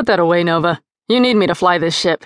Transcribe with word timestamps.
Put 0.00 0.06
that 0.06 0.18
away, 0.18 0.44
Nova. 0.44 0.80
You 1.08 1.20
need 1.20 1.36
me 1.36 1.46
to 1.46 1.54
fly 1.54 1.76
this 1.76 1.94
ship. 1.94 2.24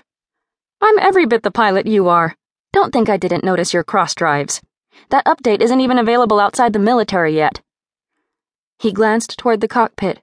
I'm 0.81 0.97
every 1.01 1.27
bit 1.27 1.43
the 1.43 1.51
pilot 1.51 1.89
you 1.89 2.07
are. 2.07 2.37
Don't 2.73 2.93
think 2.93 3.09
I 3.09 3.17
didn't 3.17 3.43
notice 3.43 3.75
your 3.75 3.83
cross 3.83 4.15
drives. 4.15 4.63
That 5.11 5.25
update 5.25 5.61
isn't 5.61 5.81
even 5.81 5.99
available 5.99 6.39
outside 6.39 6.73
the 6.73 6.79
military 6.79 7.35
yet. 7.35 7.63
He 8.79 8.93
glanced 8.93 9.37
toward 9.37 9.61
the 9.61 9.67
cockpit. 9.67 10.21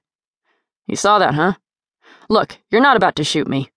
You 0.86 0.96
saw 0.96 1.18
that, 1.18 1.34
huh? 1.34 1.52
Look, 2.30 2.56
you're 2.70 2.80
not 2.80 2.96
about 2.96 3.16
to 3.16 3.22
shoot 3.22 3.46
me. 3.46 3.70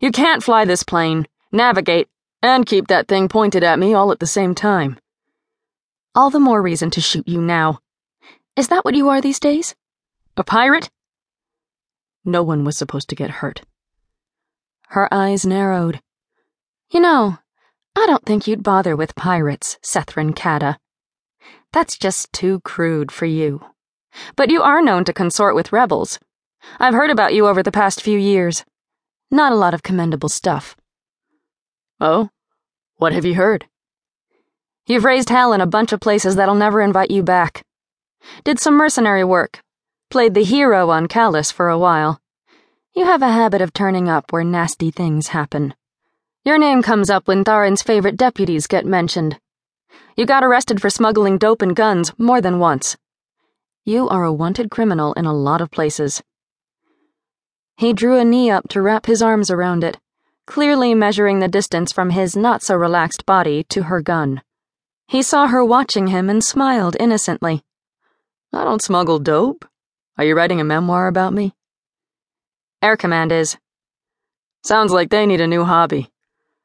You 0.00 0.10
can't 0.10 0.42
fly 0.42 0.64
this 0.64 0.82
plane, 0.82 1.28
navigate, 1.52 2.08
and 2.42 2.66
keep 2.66 2.88
that 2.88 3.06
thing 3.06 3.28
pointed 3.28 3.62
at 3.62 3.78
me 3.78 3.94
all 3.94 4.10
at 4.10 4.18
the 4.18 4.26
same 4.26 4.56
time. 4.56 4.98
All 6.16 6.30
the 6.30 6.40
more 6.40 6.60
reason 6.60 6.90
to 6.90 7.00
shoot 7.00 7.28
you 7.28 7.40
now. 7.40 7.78
Is 8.56 8.66
that 8.66 8.84
what 8.84 8.96
you 8.96 9.08
are 9.08 9.20
these 9.20 9.38
days? 9.38 9.76
A 10.36 10.42
pirate? 10.42 10.90
No 12.24 12.42
one 12.42 12.64
was 12.64 12.76
supposed 12.76 13.08
to 13.08 13.14
get 13.14 13.30
hurt. 13.30 13.62
Her 14.88 15.12
eyes 15.12 15.46
narrowed. 15.46 16.00
You 16.90 17.00
know, 17.00 17.38
I 17.96 18.06
don't 18.06 18.24
think 18.24 18.46
you'd 18.46 18.62
bother 18.62 18.96
with 18.96 19.14
pirates, 19.14 19.78
Sethran 19.82 20.34
Kada. 20.34 20.78
That's 21.72 21.96
just 21.96 22.32
too 22.32 22.60
crude 22.60 23.12
for 23.12 23.26
you. 23.26 23.64
But 24.36 24.50
you 24.50 24.62
are 24.62 24.82
known 24.82 25.04
to 25.04 25.12
consort 25.12 25.54
with 25.54 25.72
rebels. 25.72 26.18
I've 26.78 26.94
heard 26.94 27.10
about 27.10 27.32
you 27.32 27.46
over 27.46 27.62
the 27.62 27.72
past 27.72 28.02
few 28.02 28.18
years. 28.18 28.64
Not 29.30 29.52
a 29.52 29.56
lot 29.56 29.74
of 29.74 29.82
commendable 29.82 30.28
stuff. 30.28 30.76
Oh? 32.00 32.30
What 32.96 33.12
have 33.12 33.24
you 33.24 33.34
heard? 33.34 33.66
You've 34.86 35.04
raised 35.04 35.28
hell 35.28 35.52
in 35.52 35.60
a 35.60 35.66
bunch 35.66 35.92
of 35.92 36.00
places 36.00 36.36
that'll 36.36 36.54
never 36.56 36.80
invite 36.80 37.10
you 37.10 37.22
back. 37.22 37.64
Did 38.44 38.58
some 38.58 38.74
mercenary 38.74 39.24
work. 39.24 39.62
Played 40.10 40.34
the 40.34 40.42
hero 40.42 40.90
on 40.90 41.06
Callus 41.06 41.52
for 41.52 41.68
a 41.68 41.78
while. 41.78 42.20
You 42.96 43.04
have 43.04 43.22
a 43.22 43.30
habit 43.30 43.62
of 43.62 43.72
turning 43.72 44.08
up 44.08 44.32
where 44.32 44.42
nasty 44.42 44.90
things 44.90 45.28
happen. 45.28 45.72
Your 46.44 46.58
name 46.58 46.82
comes 46.82 47.10
up 47.10 47.28
when 47.28 47.44
Tharin's 47.44 47.80
favorite 47.80 48.16
deputies 48.16 48.66
get 48.66 48.84
mentioned. 48.84 49.38
You 50.16 50.26
got 50.26 50.42
arrested 50.42 50.82
for 50.82 50.90
smuggling 50.90 51.38
dope 51.38 51.62
and 51.62 51.76
guns 51.76 52.12
more 52.18 52.40
than 52.40 52.58
once. 52.58 52.96
You 53.84 54.08
are 54.08 54.24
a 54.24 54.32
wanted 54.32 54.68
criminal 54.68 55.12
in 55.12 55.26
a 55.26 55.32
lot 55.32 55.60
of 55.60 55.70
places. 55.70 56.20
He 57.76 57.92
drew 57.92 58.18
a 58.18 58.24
knee 58.24 58.50
up 58.50 58.68
to 58.70 58.82
wrap 58.82 59.06
his 59.06 59.22
arms 59.22 59.48
around 59.48 59.84
it, 59.84 59.96
clearly 60.44 60.92
measuring 60.92 61.38
the 61.38 61.46
distance 61.46 61.92
from 61.92 62.10
his 62.10 62.36
not 62.36 62.64
so 62.64 62.74
relaxed 62.74 63.26
body 63.26 63.62
to 63.68 63.84
her 63.84 64.02
gun. 64.02 64.42
He 65.06 65.22
saw 65.22 65.46
her 65.46 65.64
watching 65.64 66.08
him 66.08 66.28
and 66.28 66.42
smiled 66.42 66.96
innocently. 66.98 67.62
I 68.52 68.64
don't 68.64 68.82
smuggle 68.82 69.20
dope. 69.20 69.69
Are 70.20 70.24
you 70.24 70.36
writing 70.36 70.60
a 70.60 70.64
memoir 70.64 71.08
about 71.08 71.32
me? 71.32 71.54
Air 72.82 72.98
Command 72.98 73.32
is. 73.32 73.56
Sounds 74.62 74.92
like 74.92 75.08
they 75.08 75.24
need 75.24 75.40
a 75.40 75.46
new 75.46 75.64
hobby. 75.64 76.10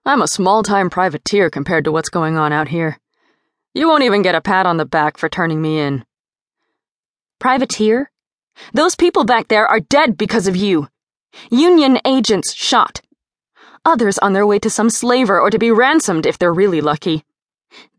I'm 0.05 0.21
a 0.21 0.27
small 0.27 0.61
time 0.61 0.89
privateer 0.89 1.49
compared 1.49 1.85
to 1.85 1.91
what's 1.93 2.09
going 2.09 2.35
on 2.35 2.51
out 2.51 2.67
here. 2.67 2.99
You 3.73 3.87
won't 3.87 4.03
even 4.03 4.23
get 4.23 4.35
a 4.35 4.41
pat 4.41 4.65
on 4.65 4.75
the 4.75 4.83
back 4.83 5.17
for 5.17 5.29
turning 5.29 5.61
me 5.61 5.79
in. 5.79 6.03
Privateer? 7.39 8.11
Those 8.73 8.95
people 8.95 9.23
back 9.23 9.47
there 9.47 9.65
are 9.65 9.79
dead 9.79 10.17
because 10.17 10.47
of 10.47 10.57
you. 10.57 10.89
Union 11.49 11.97
agents 12.03 12.53
shot. 12.53 12.99
Others 13.85 14.17
on 14.17 14.33
their 14.33 14.45
way 14.45 14.59
to 14.59 14.69
some 14.69 14.89
slaver 14.89 15.39
or 15.39 15.49
to 15.49 15.57
be 15.57 15.71
ransomed 15.71 16.25
if 16.25 16.37
they're 16.37 16.53
really 16.53 16.81
lucky. 16.81 17.23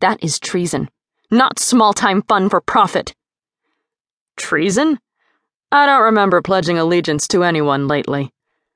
That 0.01 0.23
is 0.23 0.39
treason, 0.39 0.91
not 1.31 1.57
small 1.57 1.93
time 1.93 2.21
fun 2.21 2.47
for 2.47 2.61
profit. 2.61 3.15
Treason? 4.35 4.99
I 5.71 5.85
don't 5.85 6.03
remember 6.03 6.41
pledging 6.41 6.77
allegiance 6.77 7.27
to 7.29 7.43
anyone 7.43 7.87
lately. 7.87 8.31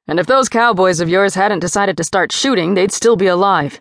And 0.07 0.19
if 0.19 0.27
those 0.27 0.49
cowboys 0.49 0.99
of 0.99 1.07
yours 1.07 1.35
hadn't 1.35 1.59
decided 1.59 1.95
to 1.97 2.03
start 2.03 2.33
shooting, 2.33 2.73
they'd 2.73 2.91
still 2.91 3.15
be 3.15 3.27
alive. 3.27 3.79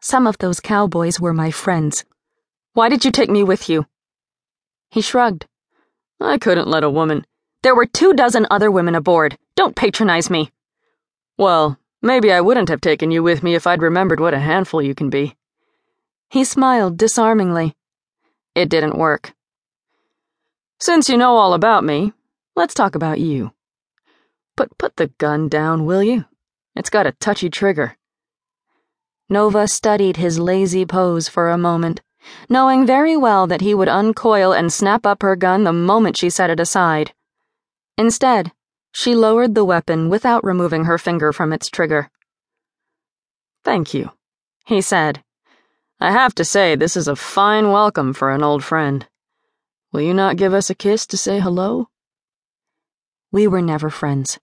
Some 0.00 0.26
of 0.26 0.38
those 0.38 0.58
cowboys 0.58 1.20
were 1.20 1.34
my 1.34 1.50
friends. 1.50 2.04
Why 2.72 2.88
did 2.88 3.04
you 3.04 3.10
take 3.10 3.28
me 3.28 3.44
with 3.44 3.68
you? 3.68 3.86
He 4.90 5.02
shrugged. 5.02 5.46
I 6.18 6.38
couldn't 6.38 6.68
let 6.68 6.82
a 6.82 6.90
woman. 6.90 7.26
There 7.62 7.74
were 7.74 7.86
two 7.86 8.14
dozen 8.14 8.46
other 8.50 8.70
women 8.70 8.94
aboard. 8.94 9.36
Don't 9.54 9.76
patronize 9.76 10.30
me. 10.30 10.50
Well, 11.36 11.78
maybe 12.00 12.32
I 12.32 12.40
wouldn't 12.40 12.70
have 12.70 12.80
taken 12.80 13.10
you 13.10 13.22
with 13.22 13.42
me 13.42 13.54
if 13.54 13.66
I'd 13.66 13.82
remembered 13.82 14.18
what 14.18 14.34
a 14.34 14.38
handful 14.38 14.80
you 14.80 14.94
can 14.94 15.10
be. 15.10 15.36
He 16.30 16.44
smiled 16.44 16.96
disarmingly. 16.96 17.74
It 18.54 18.70
didn't 18.70 18.96
work. 18.96 19.34
Since 20.82 21.08
you 21.08 21.16
know 21.16 21.36
all 21.36 21.54
about 21.54 21.84
me, 21.84 22.12
let's 22.56 22.74
talk 22.74 22.96
about 22.96 23.20
you. 23.20 23.52
But 24.56 24.76
put 24.78 24.96
the 24.96 25.12
gun 25.16 25.48
down, 25.48 25.86
will 25.86 26.02
you? 26.02 26.24
It's 26.74 26.90
got 26.90 27.06
a 27.06 27.12
touchy 27.12 27.48
trigger. 27.48 27.96
Nova 29.28 29.68
studied 29.68 30.16
his 30.16 30.40
lazy 30.40 30.84
pose 30.84 31.28
for 31.28 31.50
a 31.50 31.56
moment, 31.56 32.00
knowing 32.48 32.84
very 32.84 33.16
well 33.16 33.46
that 33.46 33.60
he 33.60 33.74
would 33.74 33.86
uncoil 33.86 34.52
and 34.52 34.72
snap 34.72 35.06
up 35.06 35.22
her 35.22 35.36
gun 35.36 35.62
the 35.62 35.72
moment 35.72 36.16
she 36.16 36.28
set 36.28 36.50
it 36.50 36.58
aside. 36.58 37.14
Instead, 37.96 38.50
she 38.92 39.14
lowered 39.14 39.54
the 39.54 39.64
weapon 39.64 40.08
without 40.08 40.42
removing 40.42 40.86
her 40.86 40.98
finger 40.98 41.32
from 41.32 41.52
its 41.52 41.68
trigger. 41.68 42.10
Thank 43.62 43.94
you, 43.94 44.10
he 44.66 44.80
said. 44.80 45.22
I 46.00 46.10
have 46.10 46.34
to 46.34 46.44
say, 46.44 46.74
this 46.74 46.96
is 46.96 47.06
a 47.06 47.14
fine 47.14 47.70
welcome 47.70 48.12
for 48.12 48.32
an 48.32 48.42
old 48.42 48.64
friend. 48.64 49.06
Will 49.92 50.00
you 50.00 50.14
not 50.14 50.36
give 50.36 50.54
us 50.54 50.70
a 50.70 50.74
kiss 50.74 51.06
to 51.08 51.18
say 51.18 51.38
hello? 51.38 51.88
We 53.30 53.46
were 53.46 53.60
never 53.60 53.90
friends. 53.90 54.40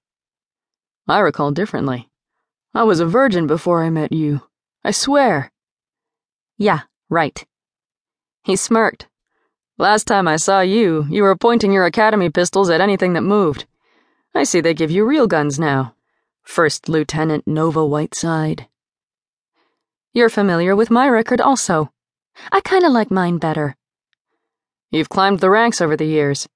I 1.07 1.19
recall 1.19 1.51
differently. 1.51 2.07
I 2.75 2.83
was 2.83 2.99
a 2.99 3.07
virgin 3.07 3.47
before 3.47 3.83
I 3.83 3.89
met 3.89 4.11
you. 4.11 4.41
I 4.83 4.91
swear. 4.91 5.51
Yeah, 6.57 6.81
right. 7.09 7.43
He 8.43 8.55
smirked. 8.55 9.07
Last 9.79 10.05
time 10.05 10.27
I 10.27 10.35
saw 10.35 10.61
you, 10.61 11.07
you 11.09 11.23
were 11.23 11.35
pointing 11.35 11.71
your 11.71 11.85
academy 11.85 12.29
pistols 12.29 12.69
at 12.69 12.81
anything 12.81 13.13
that 13.13 13.21
moved. 13.21 13.65
I 14.35 14.43
see 14.43 14.61
they 14.61 14.75
give 14.75 14.91
you 14.91 15.03
real 15.03 15.25
guns 15.25 15.57
now. 15.57 15.95
First 16.43 16.87
Lieutenant 16.87 17.47
Nova 17.47 17.83
Whiteside. 17.83 18.67
You're 20.13 20.29
familiar 20.29 20.75
with 20.75 20.91
my 20.91 21.09
record 21.09 21.41
also. 21.41 21.91
I 22.51 22.61
kinda 22.61 22.89
like 22.89 23.09
mine 23.09 23.39
better. 23.39 23.75
You've 24.91 25.09
climbed 25.09 25.39
the 25.39 25.51
ranks 25.51 25.81
over 25.81 25.95
the 25.95 26.05
years. 26.05 26.47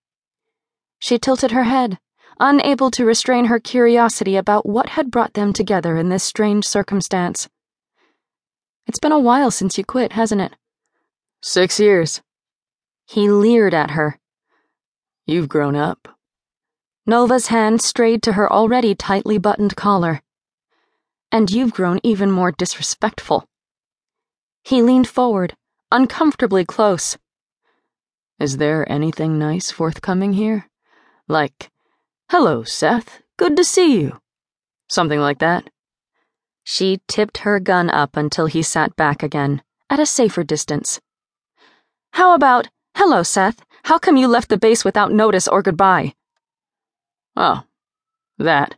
She 0.99 1.19
tilted 1.19 1.51
her 1.51 1.63
head, 1.63 1.99
unable 2.39 2.89
to 2.91 3.05
restrain 3.05 3.45
her 3.45 3.59
curiosity 3.59 4.35
about 4.35 4.65
what 4.65 4.89
had 4.89 5.11
brought 5.11 5.33
them 5.33 5.53
together 5.53 5.97
in 5.97 6.09
this 6.09 6.23
strange 6.23 6.65
circumstance. 6.65 7.47
It's 8.87 8.99
been 8.99 9.11
a 9.11 9.19
while 9.19 9.51
since 9.51 9.77
you 9.77 9.85
quit, 9.85 10.13
hasn't 10.13 10.41
it? 10.41 10.55
Six 11.41 11.79
years. 11.79 12.21
He 13.05 13.29
leered 13.29 13.73
at 13.73 13.91
her. 13.91 14.17
You've 15.25 15.49
grown 15.49 15.75
up. 15.75 16.07
Nova's 17.05 17.47
hand 17.47 17.81
strayed 17.81 18.23
to 18.23 18.33
her 18.33 18.51
already 18.51 18.95
tightly 18.95 19.37
buttoned 19.37 19.75
collar. 19.75 20.21
And 21.31 21.51
you've 21.51 21.73
grown 21.73 21.99
even 22.01 22.31
more 22.31 22.51
disrespectful. 22.51 23.45
He 24.63 24.81
leaned 24.81 25.07
forward, 25.07 25.55
uncomfortably 25.91 26.65
close. 26.65 27.17
Is 28.39 28.57
there 28.57 28.91
anything 28.91 29.37
nice 29.37 29.71
forthcoming 29.71 30.33
here? 30.33 30.69
Like, 31.27 31.69
hello, 32.29 32.63
Seth, 32.63 33.21
good 33.37 33.55
to 33.57 33.63
see 33.63 33.99
you. 34.01 34.19
Something 34.89 35.19
like 35.19 35.39
that. 35.39 35.69
She 36.63 37.01
tipped 37.07 37.39
her 37.39 37.59
gun 37.59 37.89
up 37.89 38.17
until 38.17 38.45
he 38.45 38.61
sat 38.61 38.95
back 38.95 39.23
again, 39.23 39.61
at 39.89 39.99
a 39.99 40.05
safer 40.05 40.43
distance. 40.43 40.99
How 42.13 42.33
about, 42.33 42.69
hello, 42.95 43.23
Seth, 43.23 43.63
how 43.83 43.97
come 43.97 44.17
you 44.17 44.27
left 44.27 44.49
the 44.49 44.57
base 44.57 44.85
without 44.85 45.11
notice 45.11 45.47
or 45.47 45.61
goodbye? 45.61 46.13
Oh, 47.35 47.63
that. 48.37 48.75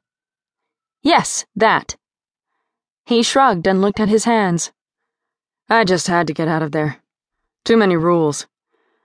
Yes, 1.01 1.45
that. 1.55 1.95
He 3.05 3.21
shrugged 3.21 3.67
and 3.67 3.81
looked 3.81 3.99
at 3.99 4.09
his 4.09 4.25
hands. 4.25 4.71
I 5.69 5.83
just 5.83 6.07
had 6.07 6.27
to 6.27 6.33
get 6.33 6.47
out 6.47 6.63
of 6.63 6.71
there. 6.71 7.03
Too 7.63 7.77
many 7.77 7.95
rules. 7.95 8.47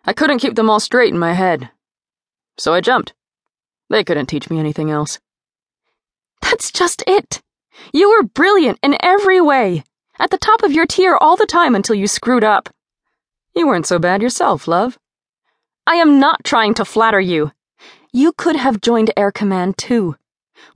I 0.04 0.12
couldn't 0.12 0.38
keep 0.38 0.54
them 0.54 0.70
all 0.70 0.80
straight 0.80 1.12
in 1.12 1.18
my 1.18 1.34
head. 1.34 1.70
So 2.58 2.74
I 2.74 2.80
jumped. 2.80 3.14
They 3.88 4.04
couldn't 4.04 4.26
teach 4.26 4.50
me 4.50 4.58
anything 4.58 4.90
else. 4.90 5.18
That's 6.40 6.70
just 6.70 7.02
it. 7.06 7.42
You 7.92 8.10
were 8.10 8.22
brilliant 8.22 8.78
in 8.82 8.96
every 9.00 9.40
way, 9.40 9.84
at 10.18 10.30
the 10.30 10.38
top 10.38 10.62
of 10.62 10.72
your 10.72 10.86
tier 10.86 11.16
all 11.16 11.36
the 11.36 11.46
time 11.46 11.74
until 11.74 11.96
you 11.96 12.06
screwed 12.06 12.44
up. 12.44 12.68
You 13.54 13.66
weren't 13.66 13.86
so 13.86 13.98
bad 13.98 14.22
yourself, 14.22 14.68
love. 14.68 14.98
I 15.86 15.96
am 15.96 16.20
not 16.20 16.44
trying 16.44 16.74
to 16.74 16.84
flatter 16.84 17.20
you. 17.20 17.52
You 18.12 18.32
could 18.32 18.56
have 18.56 18.80
joined 18.80 19.12
Air 19.16 19.32
Command 19.32 19.78
too. 19.78 20.16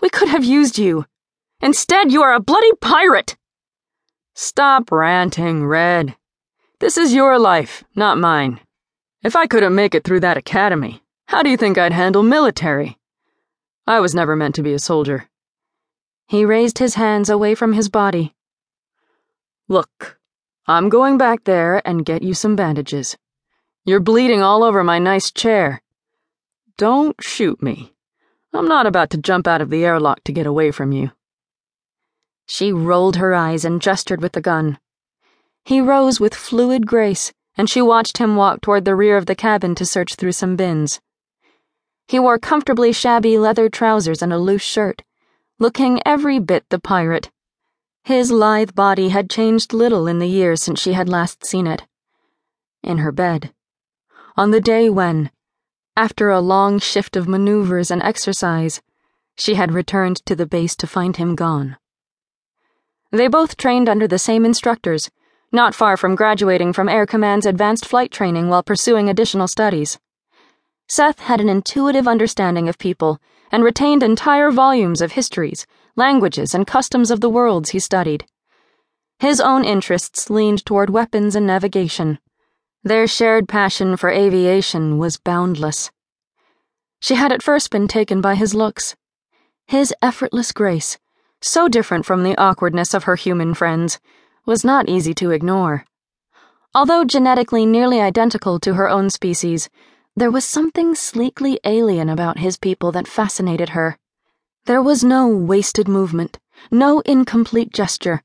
We 0.00 0.08
could 0.08 0.28
have 0.28 0.44
used 0.44 0.78
you. 0.78 1.06
Instead, 1.60 2.12
you 2.12 2.22
are 2.22 2.34
a 2.34 2.40
bloody 2.40 2.72
pirate. 2.80 3.36
Stop 4.34 4.90
ranting, 4.90 5.64
Red. 5.64 6.16
This 6.80 6.98
is 6.98 7.14
your 7.14 7.38
life, 7.38 7.84
not 7.94 8.18
mine. 8.18 8.60
If 9.24 9.34
I 9.34 9.46
couldn't 9.46 9.74
make 9.74 9.94
it 9.94 10.04
through 10.04 10.20
that 10.20 10.36
academy, 10.36 11.02
how 11.28 11.42
do 11.42 11.48
you 11.48 11.56
think 11.56 11.78
I'd 11.78 11.94
handle 11.94 12.22
military? 12.22 12.98
I 13.86 13.98
was 14.00 14.14
never 14.14 14.36
meant 14.36 14.54
to 14.56 14.62
be 14.62 14.74
a 14.74 14.78
soldier. 14.78 15.30
He 16.28 16.44
raised 16.44 16.76
his 16.76 16.96
hands 16.96 17.30
away 17.30 17.54
from 17.54 17.72
his 17.72 17.88
body. 17.88 18.34
Look, 19.66 20.18
I'm 20.66 20.90
going 20.90 21.16
back 21.16 21.44
there 21.44 21.80
and 21.88 22.04
get 22.04 22.22
you 22.22 22.34
some 22.34 22.54
bandages. 22.54 23.16
You're 23.86 24.00
bleeding 24.00 24.42
all 24.42 24.62
over 24.62 24.84
my 24.84 24.98
nice 24.98 25.30
chair. 25.30 25.80
Don't 26.76 27.16
shoot 27.22 27.62
me. 27.62 27.94
I'm 28.52 28.68
not 28.68 28.86
about 28.86 29.08
to 29.10 29.18
jump 29.18 29.46
out 29.46 29.62
of 29.62 29.70
the 29.70 29.86
airlock 29.86 30.22
to 30.24 30.32
get 30.32 30.46
away 30.46 30.70
from 30.70 30.92
you. 30.92 31.12
She 32.46 32.72
rolled 32.72 33.16
her 33.16 33.32
eyes 33.32 33.64
and 33.64 33.80
gestured 33.80 34.20
with 34.20 34.32
the 34.32 34.42
gun. 34.42 34.78
He 35.64 35.80
rose 35.80 36.20
with 36.20 36.34
fluid 36.34 36.86
grace, 36.86 37.32
and 37.56 37.70
she 37.70 37.80
watched 37.80 38.18
him 38.18 38.36
walk 38.36 38.60
toward 38.60 38.84
the 38.84 38.96
rear 38.96 39.16
of 39.16 39.26
the 39.26 39.34
cabin 39.34 39.74
to 39.74 39.86
search 39.86 40.14
through 40.14 40.32
some 40.32 40.56
bins. 40.56 41.00
He 42.08 42.18
wore 42.18 42.38
comfortably 42.38 42.92
shabby 42.92 43.38
leather 43.38 43.68
trousers 43.68 44.22
and 44.22 44.32
a 44.32 44.38
loose 44.38 44.62
shirt, 44.62 45.02
looking 45.58 46.00
every 46.04 46.38
bit 46.38 46.64
the 46.68 46.78
pirate. 46.78 47.30
His 48.02 48.30
lithe 48.30 48.74
body 48.74 49.08
had 49.08 49.30
changed 49.30 49.72
little 49.72 50.06
in 50.06 50.18
the 50.18 50.28
years 50.28 50.62
since 50.62 50.80
she 50.80 50.92
had 50.92 51.08
last 51.08 51.46
seen 51.46 51.66
it. 51.66 51.84
In 52.82 52.98
her 52.98 53.12
bed. 53.12 53.54
On 54.36 54.50
the 54.50 54.60
day 54.60 54.90
when, 54.90 55.30
after 55.96 56.28
a 56.28 56.40
long 56.40 56.78
shift 56.80 57.16
of 57.16 57.28
maneuvers 57.28 57.90
and 57.90 58.02
exercise, 58.02 58.82
she 59.36 59.54
had 59.54 59.72
returned 59.72 60.16
to 60.26 60.34
the 60.36 60.46
base 60.46 60.74
to 60.76 60.86
find 60.86 61.16
him 61.16 61.34
gone. 61.34 61.76
They 63.10 63.28
both 63.28 63.56
trained 63.56 63.88
under 63.88 64.08
the 64.08 64.18
same 64.18 64.44
instructors, 64.44 65.10
not 65.54 65.74
far 65.74 65.96
from 65.96 66.16
graduating 66.16 66.72
from 66.72 66.88
Air 66.88 67.06
Command's 67.06 67.46
advanced 67.46 67.86
flight 67.86 68.10
training 68.10 68.48
while 68.48 68.62
pursuing 68.62 69.08
additional 69.08 69.46
studies. 69.46 69.98
Seth 70.88 71.20
had 71.20 71.40
an 71.40 71.48
intuitive 71.48 72.08
understanding 72.08 72.68
of 72.68 72.76
people 72.76 73.20
and 73.52 73.62
retained 73.62 74.02
entire 74.02 74.50
volumes 74.50 75.00
of 75.00 75.12
histories, 75.12 75.66
languages, 75.96 76.54
and 76.54 76.66
customs 76.66 77.10
of 77.10 77.20
the 77.20 77.30
worlds 77.30 77.70
he 77.70 77.78
studied. 77.78 78.26
His 79.20 79.40
own 79.40 79.64
interests 79.64 80.28
leaned 80.28 80.66
toward 80.66 80.90
weapons 80.90 81.36
and 81.36 81.46
navigation. 81.46 82.18
Their 82.82 83.06
shared 83.06 83.48
passion 83.48 83.96
for 83.96 84.10
aviation 84.10 84.98
was 84.98 85.16
boundless. 85.16 85.90
She 87.00 87.14
had 87.14 87.32
at 87.32 87.42
first 87.42 87.70
been 87.70 87.86
taken 87.86 88.20
by 88.20 88.34
his 88.34 88.54
looks. 88.54 88.96
His 89.66 89.94
effortless 90.02 90.52
grace, 90.52 90.98
so 91.40 91.68
different 91.68 92.04
from 92.04 92.24
the 92.24 92.36
awkwardness 92.36 92.92
of 92.92 93.04
her 93.04 93.16
human 93.16 93.54
friends, 93.54 94.00
was 94.46 94.64
not 94.64 94.88
easy 94.88 95.14
to 95.14 95.30
ignore. 95.30 95.84
Although 96.74 97.04
genetically 97.04 97.64
nearly 97.64 98.00
identical 98.00 98.58
to 98.60 98.74
her 98.74 98.88
own 98.88 99.08
species, 99.10 99.68
there 100.16 100.30
was 100.30 100.44
something 100.44 100.94
sleekly 100.94 101.58
alien 101.64 102.08
about 102.08 102.38
his 102.38 102.56
people 102.56 102.92
that 102.92 103.08
fascinated 103.08 103.70
her. 103.70 103.98
There 104.66 104.82
was 104.82 105.04
no 105.04 105.28
wasted 105.28 105.88
movement, 105.88 106.38
no 106.70 107.00
incomplete 107.00 107.72
gesture. 107.72 108.22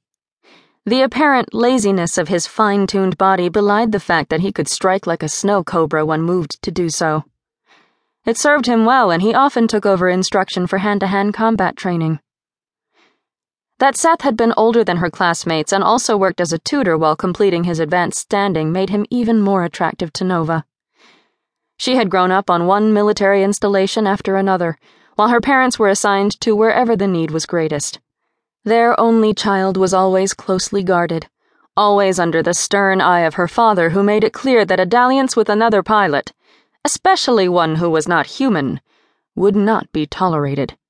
The 0.86 1.02
apparent 1.02 1.54
laziness 1.54 2.18
of 2.18 2.28
his 2.28 2.48
fine 2.48 2.88
tuned 2.88 3.18
body 3.18 3.50
belied 3.50 3.92
the 3.92 4.00
fact 4.00 4.30
that 4.30 4.40
he 4.40 4.52
could 4.52 4.68
strike 4.68 5.06
like 5.06 5.22
a 5.22 5.30
snow 5.30 5.64
cobra 5.64 6.06
when 6.06 6.22
moved 6.22 6.62
to 6.64 6.72
do 6.72 6.90
so. 6.90 7.26
It 8.26 8.38
served 8.38 8.66
him 8.66 8.86
well, 8.86 9.12
and 9.12 9.22
he 9.22 9.34
often 9.34 9.68
took 9.68 9.86
over 9.86 10.10
instruction 10.10 10.68
for 10.68 10.80
hand 10.80 11.02
to 11.02 11.08
hand 11.08 11.34
combat 11.34 11.76
training. 11.76 12.20
That 13.80 13.96
Seth 13.96 14.22
had 14.22 14.36
been 14.36 14.54
older 14.58 14.84
than 14.84 14.98
her 14.98 15.10
classmates 15.10 15.72
and 15.72 15.84
also 15.84 16.18
worked 16.18 16.42
as 16.42 16.52
a 16.52 16.60
tutor 16.60 16.98
while 16.98 17.16
completing 17.16 17.64
his 17.64 17.80
advanced 17.80 18.20
standing 18.20 18.74
made 18.74 18.90
him 18.90 19.06
even 19.10 19.42
more 19.42 19.64
attractive 19.64 20.12
to 20.14 20.26
Nova. 20.26 20.66
She 21.78 21.96
had 21.96 22.10
grown 22.10 22.30
up 22.30 22.50
on 22.50 22.68
one 22.68 22.94
military 22.94 23.42
installation 23.42 24.06
after 24.06 24.36
another, 24.36 24.78
while 25.16 25.30
her 25.30 25.40
parents 25.40 25.80
were 25.80 25.88
assigned 25.88 26.38
to 26.42 26.58
wherever 26.58 26.98
the 26.98 27.08
need 27.08 27.32
was 27.32 27.46
greatest. 27.46 28.02
Their 28.66 29.00
only 29.00 29.34
child 29.34 29.78
was 29.78 29.94
always 29.94 30.34
closely 30.34 30.84
guarded, 30.84 31.28
always 31.78 32.20
under 32.20 32.44
the 32.44 32.54
stern 32.54 33.00
eye 33.00 33.22
of 33.22 33.36
her 33.36 33.48
father, 33.48 33.92
who 33.92 34.04
made 34.04 34.26
it 34.26 34.34
clear 34.34 34.66
that 34.66 34.82
a 34.82 34.86
dalliance 34.86 35.38
with 35.38 35.48
another 35.48 35.82
pilot, 35.84 36.34
especially 36.84 37.48
one 37.48 37.76
who 37.76 37.90
was 37.90 38.10
not 38.10 38.28
human, 38.28 38.82
would 39.36 39.56
not 39.56 39.90
be 39.94 40.06
tolerated. 40.06 40.76